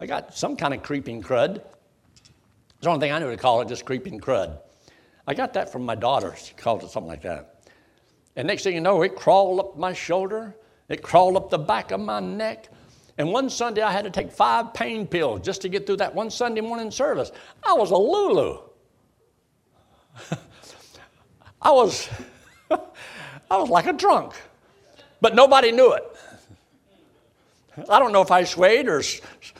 [0.00, 1.56] I got some kind of creeping crud.
[1.56, 4.58] It's the only thing I knew to call it, just creeping crud.
[5.26, 6.34] I got that from my daughter.
[6.36, 7.68] She called it something like that.
[8.34, 10.56] And next thing you know, it crawled up my shoulder,
[10.88, 12.68] it crawled up the back of my neck.
[13.18, 16.14] And one Sunday, I had to take five pain pills just to get through that
[16.14, 17.30] one Sunday morning service.
[17.62, 18.58] I was a Lulu.
[21.62, 22.08] I was,
[22.70, 24.34] I was like a drunk,
[25.20, 26.04] but nobody knew it.
[27.88, 29.02] I don't know if I swayed or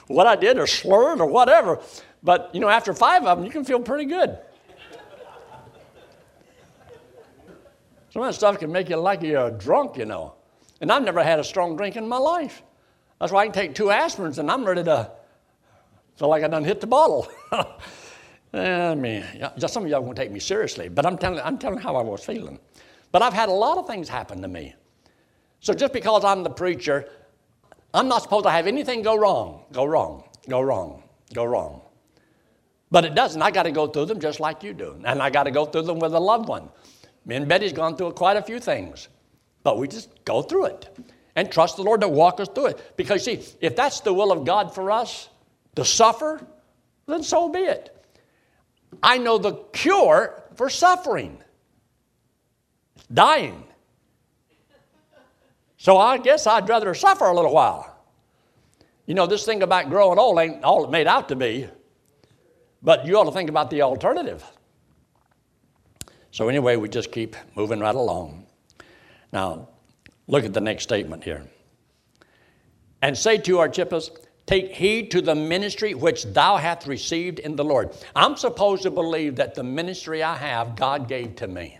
[0.08, 1.80] what I did or slurred or whatever,
[2.22, 4.36] but you know, after five of them, you can feel pretty good.
[8.10, 10.34] Some of that stuff can make you like you're drunk, you know.
[10.82, 12.62] And I've never had a strong drink in my life.
[13.18, 15.10] That's why I can take two aspirins and I'm ready to
[16.16, 17.26] feel like I done hit the bottle.
[18.54, 19.24] Eh, I mean,
[19.56, 22.02] just some of y'all won't take me seriously, but I'm telling, I'm telling how I
[22.02, 22.58] was feeling.
[23.10, 24.74] But I've had a lot of things happen to me.
[25.60, 27.08] So just because I'm the preacher,
[27.94, 31.82] I'm not supposed to have anything go wrong, go wrong, go wrong, go wrong.
[32.90, 33.40] But it doesn't.
[33.40, 35.00] I got to go through them just like you do.
[35.04, 36.68] And I got to go through them with a loved one.
[37.24, 39.08] Me and Betty's gone through quite a few things,
[39.62, 40.98] but we just go through it
[41.36, 42.96] and trust the Lord to walk us through it.
[42.96, 45.28] Because, see, if that's the will of God for us
[45.76, 46.46] to suffer,
[47.06, 48.01] then so be it.
[49.02, 51.38] I know the cure for suffering
[53.12, 53.64] dying.
[55.76, 57.92] So I guess I'd rather suffer a little while.
[59.06, 61.68] You know, this thing about growing old ain't all it made out to be,
[62.82, 64.44] but you ought to think about the alternative.
[66.30, 68.46] So, anyway, we just keep moving right along.
[69.32, 69.68] Now,
[70.28, 71.44] look at the next statement here.
[73.02, 74.10] And say to Archippus,
[74.46, 77.90] Take heed to the ministry which thou hast received in the Lord.
[78.14, 81.78] I'm supposed to believe that the ministry I have, God gave to me.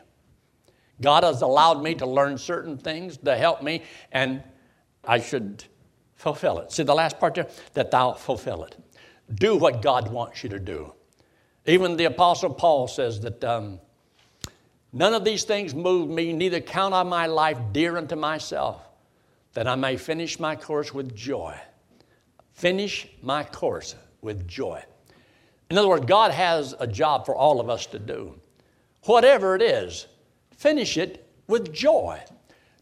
[1.01, 4.43] God has allowed me to learn certain things to help me, and
[5.05, 5.65] I should
[6.15, 6.71] fulfill it.
[6.71, 7.49] See the last part there?
[7.75, 8.77] That thou fulfill it.
[9.35, 10.93] Do what God wants you to do.
[11.67, 13.81] Even the Apostle Paul says that um,
[14.93, 18.81] None of these things move me, neither count I my life dear unto myself,
[19.55, 21.59] that I may finish my course with joy.
[22.63, 24.81] Finish my course with joy.
[25.69, 28.39] In other words, God has a job for all of us to do.
[29.03, 30.07] Whatever it is,
[30.57, 32.21] finish it with joy.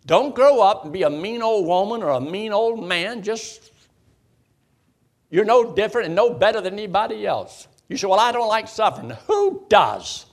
[0.04, 3.22] Don't grow up and be a mean old woman or a mean old man.
[3.22, 3.72] Just,
[5.30, 7.66] you're no different and no better than anybody else.
[7.88, 9.08] You say, Well, I don't like suffering.
[9.28, 10.26] Who does?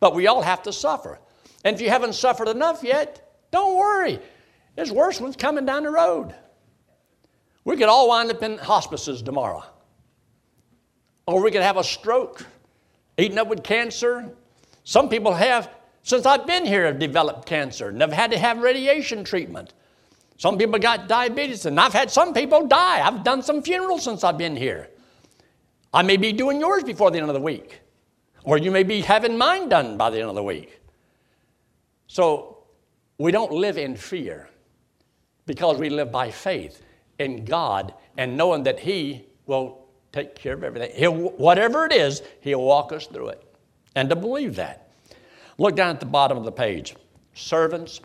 [0.00, 1.20] But we all have to suffer.
[1.64, 4.18] And if you haven't suffered enough yet, don't worry.
[4.74, 6.34] There's worse ones coming down the road.
[7.70, 9.62] We could all wind up in hospices tomorrow.
[11.28, 12.44] Or we could have a stroke,
[13.16, 14.28] eaten up with cancer.
[14.82, 15.70] Some people have,
[16.02, 19.72] since I've been here, have developed cancer and have had to have radiation treatment.
[20.36, 23.06] Some people got diabetes, and I've had some people die.
[23.06, 24.90] I've done some funerals since I've been here.
[25.94, 27.82] I may be doing yours before the end of the week.
[28.42, 30.80] Or you may be having mine done by the end of the week.
[32.08, 32.64] So
[33.18, 34.48] we don't live in fear
[35.46, 36.82] because we live by faith
[37.20, 40.90] in God and knowing that He will take care of everything.
[40.94, 43.44] He'll, whatever it is, He'll walk us through it.
[43.94, 44.90] And to believe that.
[45.58, 46.96] Look down at the bottom of the page.
[47.34, 48.00] Servants,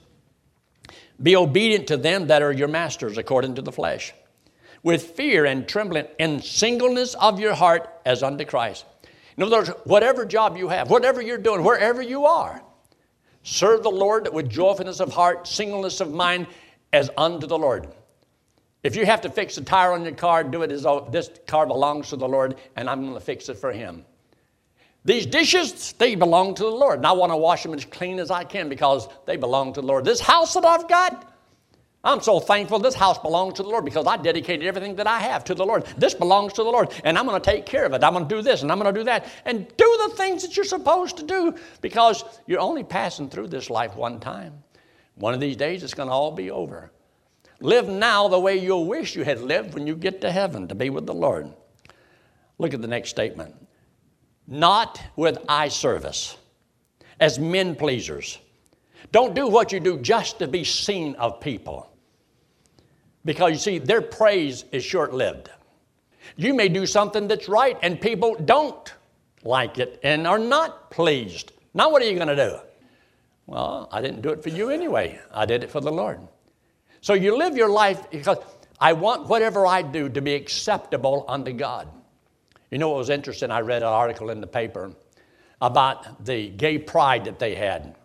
[1.21, 4.13] be obedient to them that are your masters according to the flesh,
[4.83, 8.85] with fear and trembling, in singleness of your heart as unto Christ.
[9.37, 12.61] In other words, whatever job you have, whatever you're doing, wherever you are,
[13.43, 16.47] serve the Lord with joyfulness of heart, singleness of mind,
[16.91, 17.87] as unto the Lord.
[18.85, 21.31] If you have to fix a tire on your car, do it as though this
[21.47, 24.05] car belongs to the Lord and I'm going to fix it for Him.
[25.03, 26.97] These dishes, they belong to the Lord.
[26.97, 29.81] And I want to wash them as clean as I can because they belong to
[29.81, 30.05] the Lord.
[30.05, 31.33] This house that I've got,
[32.03, 35.19] I'm so thankful this house belongs to the Lord because I dedicated everything that I
[35.19, 35.87] have to the Lord.
[35.97, 38.03] This belongs to the Lord, and I'm going to take care of it.
[38.03, 39.25] I'm going to do this and I'm going to do that.
[39.45, 43.71] And do the things that you're supposed to do because you're only passing through this
[43.71, 44.53] life one time.
[45.15, 46.91] One of these days, it's going to all be over.
[47.65, 50.75] Live now the way you'll wish you had lived when you get to heaven to
[50.75, 51.51] be with the Lord.
[52.59, 53.55] Look at the next statement
[54.47, 56.37] not with eye service,
[57.19, 58.37] as men pleasers.
[59.11, 61.89] Don't do what you do just to be seen of people.
[63.23, 65.49] Because you see, their praise is short lived.
[66.35, 68.93] You may do something that's right and people don't
[69.43, 71.51] like it and are not pleased.
[71.73, 72.57] Now, what are you going to do?
[73.47, 75.19] Well, I didn't do it for you anyway.
[75.33, 76.19] I did it for the Lord.
[77.05, 78.39] So you live your life because
[78.79, 81.87] I want whatever I do to be acceptable unto God.
[82.71, 83.51] You know what was interesting?
[83.51, 84.91] I read an article in the paper
[85.61, 87.95] about the gay pride that they had.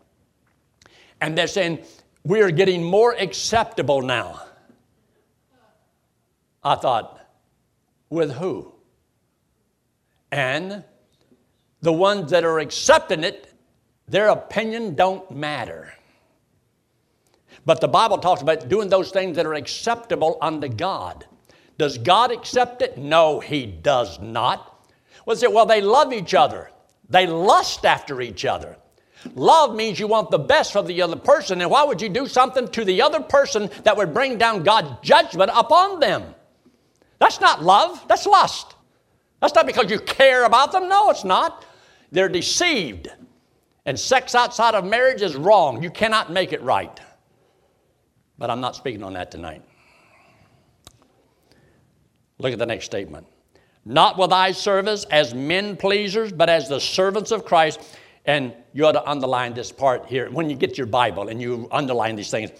[1.19, 1.79] And they're saying,
[2.25, 4.43] we are getting more acceptable now.
[6.63, 7.27] I thought,
[8.11, 8.71] with who?
[10.31, 10.85] And
[11.81, 13.51] the ones that are accepting it,
[14.07, 15.95] their opinion don't matter.
[17.67, 21.27] But the Bible talks about doing those things that are acceptable unto God.
[21.79, 22.99] Does God accept it?
[22.99, 24.89] No, He does not.
[25.25, 25.53] What's it?
[25.53, 26.71] Well, they love each other,
[27.09, 28.77] they lust after each other.
[29.35, 32.27] Love means you want the best for the other person, and why would you do
[32.27, 36.35] something to the other person that would bring down God's judgment upon them?
[37.19, 38.77] That's not love, that's lust.
[39.41, 40.89] That's not because you care about them.
[40.89, 41.67] No, it's not.
[42.13, 43.09] They're deceived.
[43.87, 45.83] And sex outside of marriage is wrong.
[45.83, 47.01] You cannot make it right.
[48.41, 49.63] But I'm not speaking on that tonight.
[52.39, 53.27] Look at the next statement.
[53.85, 57.99] Not with eye service as men pleasers, but as the servants of Christ.
[58.25, 61.69] And you ought to underline this part here when you get your Bible and you
[61.71, 62.51] underline these things.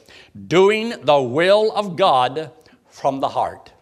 [0.49, 2.53] Doing the will of God
[2.89, 3.73] from the heart.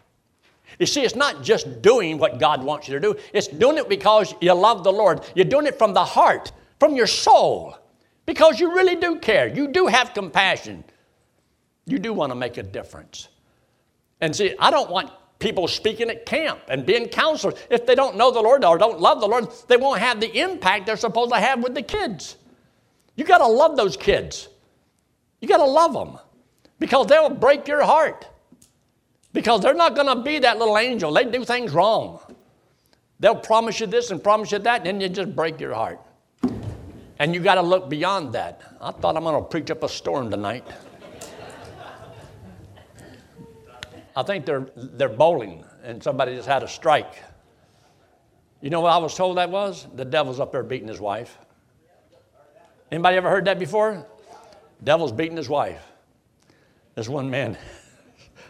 [0.79, 3.89] You see, it's not just doing what God wants you to do, it's doing it
[3.89, 5.21] because you love the Lord.
[5.35, 7.77] You're doing it from the heart, from your soul,
[8.25, 9.47] because you really do care.
[9.47, 10.85] You do have compassion.
[11.89, 13.27] You do want to make a difference.
[14.21, 17.55] And see, I don't want people speaking at camp and being counselors.
[17.69, 20.39] If they don't know the Lord or don't love the Lord, they won't have the
[20.39, 22.35] impact they're supposed to have with the kids.
[23.15, 24.49] You got to love those kids.
[25.41, 26.17] You got to love them
[26.79, 28.27] because they'll break your heart.
[29.31, 31.13] Because they're not going to be that little angel.
[31.13, 32.19] They do things wrong.
[33.19, 35.99] They'll promise you this and promise you that, and then you just break your heart.
[37.19, 38.61] And you got to look beyond that.
[38.81, 40.65] I thought I'm going to preach up a storm tonight.
[44.19, 47.23] I think they're, they're bowling and somebody just had a strike.
[48.59, 49.87] You know what I was told that was?
[49.95, 51.37] The devil's up there beating his wife.
[52.91, 54.05] Anybody ever heard that before?
[54.83, 55.81] Devil's beating his wife.
[56.95, 57.57] This one man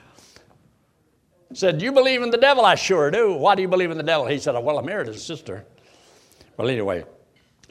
[1.53, 2.65] said, you believe in the devil?
[2.65, 3.35] I sure do.
[3.35, 4.25] Why do you believe in the devil?
[4.25, 5.65] He said, Well, I married his sister.
[6.57, 7.05] Well, anyway,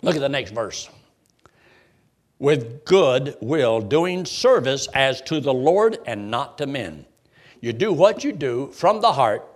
[0.02, 0.88] look at the next verse.
[2.38, 7.06] With good will, doing service as to the Lord and not to men
[7.60, 9.46] you do what you do from the heart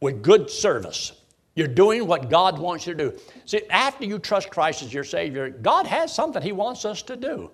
[0.00, 1.12] with good service.
[1.54, 3.18] You're doing what God wants you to do.
[3.44, 7.16] See, after you trust Christ as your Savior, God has something He wants us to
[7.16, 7.50] do.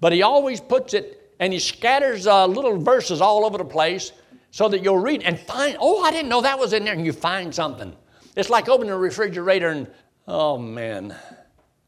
[0.00, 4.12] But He always puts it, and He scatters uh, little verses all over the place
[4.50, 7.04] so that you'll read and find, oh, I didn't know that was in there, and
[7.04, 7.94] you find something.
[8.36, 9.90] It's like opening a refrigerator and,
[10.28, 11.16] oh man,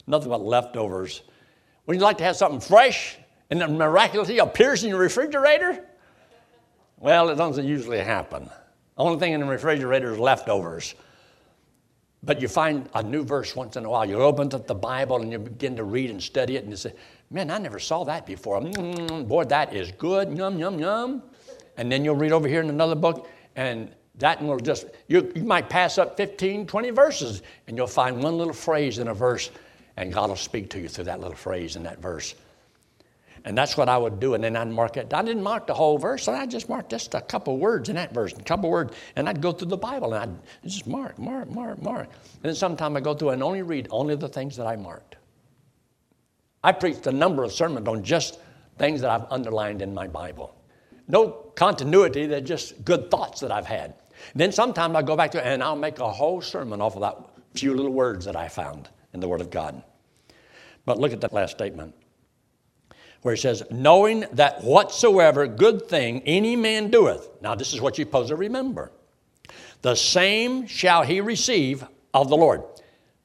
[0.07, 1.23] nothing but leftovers.
[1.87, 3.17] Would you like to have something fresh
[3.51, 5.85] and miraculously appears in your refrigerator?
[6.99, 8.45] Well, it doesn't usually happen.
[8.45, 10.95] The only thing in the refrigerator is leftovers.
[12.23, 14.09] But you find a new verse once in a while.
[14.09, 16.77] You open up the Bible and you begin to read and study it, and you
[16.77, 16.93] say,
[17.31, 18.61] Man, I never saw that before.
[18.61, 20.37] Mm, boy, that is good.
[20.37, 21.23] Yum, yum, yum.
[21.77, 25.43] And then you'll read over here in another book, and that will just, you, you
[25.43, 29.51] might pass up 15, 20 verses, and you'll find one little phrase in a verse,
[29.97, 32.35] and God will speak to you through that little phrase in that verse.
[33.47, 34.35] And that's what I would do.
[34.35, 35.15] And then I'd mark it.
[35.15, 36.27] I didn't mark the whole verse.
[36.27, 38.93] I just marked just a couple words in that verse, a couple words.
[39.15, 42.09] And I'd go through the Bible and I'd just mark, mark, mark, mark.
[42.09, 45.15] And then sometime I go through and only read only the things that I marked.
[46.65, 48.41] I preached a number of sermons on just
[48.79, 50.53] things that I've underlined in my Bible.
[51.07, 53.95] No continuity, they're just good thoughts that I've had.
[54.35, 57.03] Then sometimes I go back to it and I'll make a whole sermon off of
[57.03, 57.17] that
[57.57, 59.85] few little words that I found in the Word of God.
[60.85, 61.95] But look at that last statement
[63.23, 67.99] where he says, knowing that whatsoever good thing any man doeth, now this is what
[67.99, 68.93] you're supposed to remember,
[69.83, 72.63] the same shall he receive of the Lord.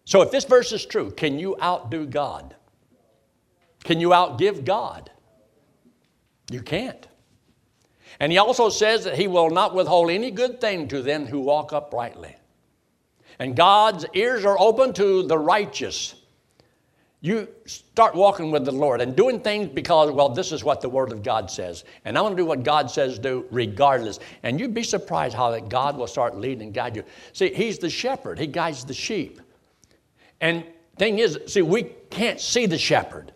[0.06, 2.56] So if this verse is true, can you outdo God?
[3.84, 5.10] Can you outgive God?
[6.52, 7.08] You can't.
[8.20, 11.40] And he also says that he will not withhold any good thing to them who
[11.40, 12.36] walk uprightly.
[13.40, 16.14] And God's ears are open to the righteous.
[17.24, 20.90] You start walking with the Lord and doing things because, well, this is what the
[20.90, 21.84] Word of God says.
[22.04, 24.20] And I'm going to do what God says do regardless.
[24.42, 27.04] And you'd be surprised how that God will start leading and guide you.
[27.34, 29.40] See, He's the shepherd, He guides the sheep.
[30.42, 30.66] And
[30.98, 33.32] thing is, see, we can't see the shepherd,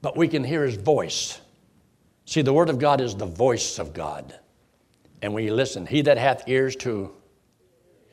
[0.00, 1.38] but we can hear His voice.
[2.24, 4.38] See, the Word of God is the voice of God.
[5.20, 5.84] And we listen.
[5.84, 7.12] He that hath ears to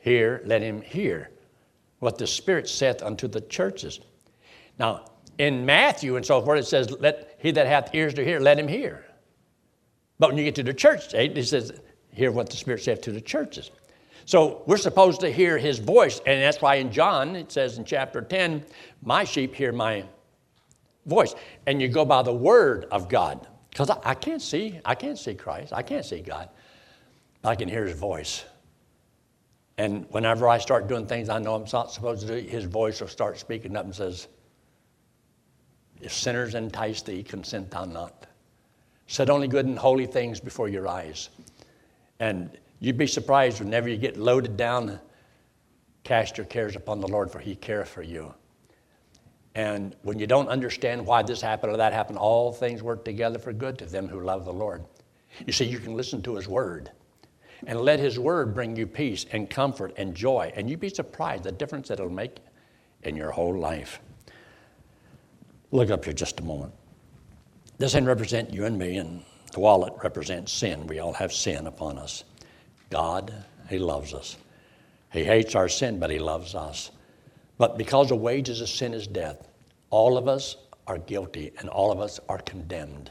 [0.00, 1.30] hear, let him hear
[2.04, 4.00] what the Spirit saith unto the churches.
[4.78, 5.06] Now,
[5.38, 8.58] in Matthew and so forth, it says, Let he that hath ears to hear, let
[8.58, 9.04] him hear.
[10.18, 11.72] But when you get to the church state, it says,
[12.12, 13.70] Hear what the Spirit saith to the churches.
[14.26, 16.20] So we're supposed to hear his voice.
[16.26, 18.64] And that's why in John, it says in chapter 10,
[19.02, 20.04] My sheep hear my
[21.06, 21.34] voice.
[21.66, 23.48] And you go by the word of God.
[23.70, 25.72] Because I, I, can't see, I can't see Christ.
[25.72, 26.48] I can't see God.
[27.42, 28.44] But I can hear his voice.
[29.76, 33.00] And whenever I start doing things I know I'm not supposed to do, his voice
[33.00, 34.28] will start speaking up and says,
[36.00, 38.26] If sinners entice thee, consent thou not.
[39.06, 41.28] Set only good and holy things before your eyes.
[42.20, 45.00] And you'd be surprised whenever you get loaded down,
[46.04, 48.32] cast your cares upon the Lord, for he careth for you.
[49.56, 53.38] And when you don't understand why this happened or that happened, all things work together
[53.38, 54.84] for good to them who love the Lord.
[55.46, 56.90] You see, you can listen to His Word
[57.66, 60.52] and let His Word bring you peace and comfort and joy.
[60.56, 62.36] And you'd be surprised the difference that it'll make
[63.02, 64.00] in your whole life.
[65.70, 66.72] Look up here just a moment.
[67.78, 70.86] This hand represent you and me, and the wallet represents sin.
[70.86, 72.24] We all have sin upon us.
[72.90, 73.32] God,
[73.68, 74.36] He loves us.
[75.12, 76.90] He hates our sin, but He loves us.
[77.58, 79.48] But because the wages of sin is death,
[79.90, 80.56] all of us
[80.86, 83.10] are guilty and all of us are condemned.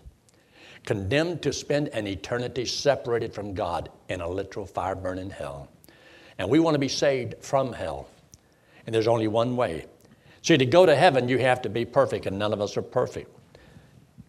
[0.85, 5.69] Condemned to spend an eternity separated from God in a literal fire burning hell.
[6.37, 8.07] And we want to be saved from hell.
[8.85, 9.85] And there's only one way.
[10.41, 12.81] See, to go to heaven, you have to be perfect, and none of us are
[12.81, 13.29] perfect.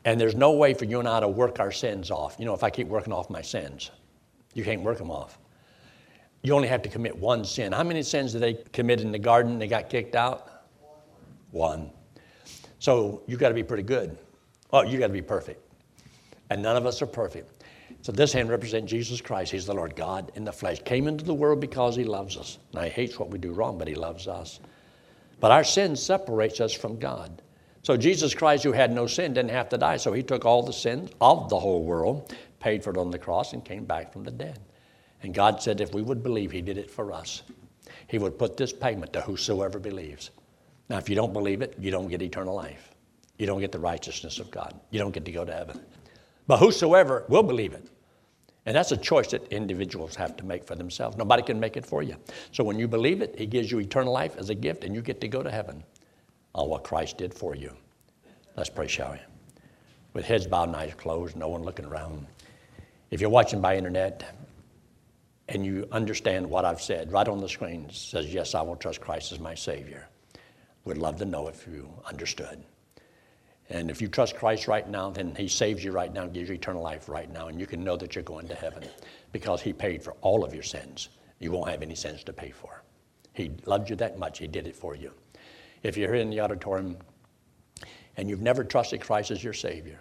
[0.04, 2.36] And there's no way for you and I to work our sins off.
[2.38, 3.90] You know, if I keep working off my sins,
[4.52, 5.38] you can't work them off
[6.44, 7.72] you only have to commit one sin.
[7.72, 9.58] How many sins did they commit in the garden?
[9.58, 10.66] They got kicked out?
[11.50, 11.90] One.
[12.78, 14.18] So you got to be pretty good.
[14.70, 15.63] Well, you got to be perfect.
[16.50, 17.64] And none of us are perfect.
[18.02, 19.52] So this hand represents Jesus Christ.
[19.52, 20.80] He's the Lord God in the flesh.
[20.84, 22.58] Came into the world because he loves us.
[22.72, 24.60] Now he hates what we do wrong, but he loves us.
[25.40, 27.42] But our sin separates us from God.
[27.82, 29.98] So Jesus Christ, who had no sin, didn't have to die.
[29.98, 33.18] So he took all the sins of the whole world, paid for it on the
[33.18, 34.58] cross, and came back from the dead.
[35.22, 37.42] And God said if we would believe, He did it for us.
[38.08, 40.30] He would put this payment to whosoever believes.
[40.90, 42.90] Now, if you don't believe it, you don't get eternal life.
[43.38, 44.78] You don't get the righteousness of God.
[44.90, 45.80] You don't get to go to heaven.
[46.46, 47.88] But whosoever will believe it.
[48.66, 51.16] And that's a choice that individuals have to make for themselves.
[51.16, 52.16] Nobody can make it for you.
[52.52, 55.02] So when you believe it, He gives you eternal life as a gift, and you
[55.02, 55.84] get to go to heaven
[56.54, 57.72] on what Christ did for you.
[58.56, 59.18] Let's pray, shall we?
[60.14, 62.26] With heads bowed and eyes closed, no one looking around.
[63.10, 64.24] If you're watching by internet,
[65.48, 69.00] and you understand what I've said, right on the screen says, Yes, I will trust
[69.00, 70.08] Christ as my Savior.
[70.84, 72.62] Would love to know if you understood.
[73.70, 76.54] And if you trust Christ right now, then He saves you right now, gives you
[76.54, 78.84] eternal life right now, and you can know that you're going to heaven
[79.32, 81.08] because He paid for all of your sins.
[81.38, 82.82] You won't have any sins to pay for.
[83.32, 85.12] He loved you that much, He did it for you.
[85.82, 86.96] If you're here in the auditorium
[88.16, 89.98] and you've never trusted Christ as your Savior,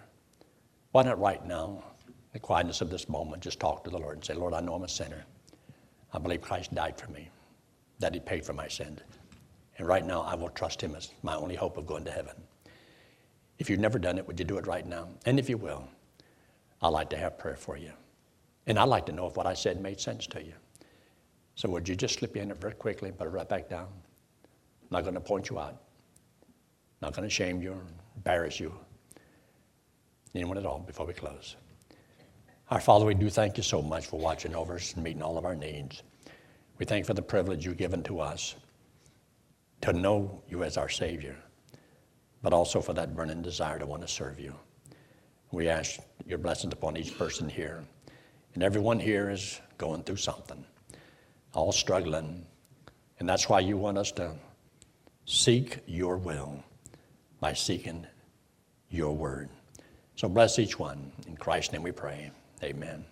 [0.92, 4.16] why not right now, in the quietness of this moment, just talk to the Lord
[4.16, 5.24] and say, Lord, I know I'm a sinner.
[6.12, 7.28] I believe Christ died for me,
[7.98, 9.00] that He paid for my sins.
[9.78, 12.34] And right now, I will trust Him as my only hope of going to heaven.
[13.64, 15.08] If you've never done it, would you do it right now?
[15.24, 15.88] And if you will,
[16.82, 17.92] I'd like to have prayer for you.
[18.66, 20.52] And I'd like to know if what I said made sense to you.
[21.54, 23.88] So would you just slip in it very quickly and put it right back down?
[24.42, 25.80] I'm not going to point you out.
[26.42, 27.80] I'm not going to shame you or
[28.16, 28.70] embarrass you.
[30.34, 31.56] Anyone at all before we close?
[32.70, 35.38] Our Father, we do thank you so much for watching over us and meeting all
[35.38, 36.02] of our needs.
[36.76, 38.56] We thank you for the privilege you've given to us
[39.80, 41.38] to know you as our Savior,
[42.44, 44.54] but also for that burning desire to want to serve you.
[45.50, 47.82] We ask your blessings upon each person here.
[48.52, 50.62] And everyone here is going through something,
[51.54, 52.44] all struggling.
[53.18, 54.34] And that's why you want us to
[55.24, 56.62] seek your will
[57.40, 58.06] by seeking
[58.90, 59.48] your word.
[60.16, 61.12] So bless each one.
[61.26, 62.30] In Christ's name we pray.
[62.62, 63.06] Amen.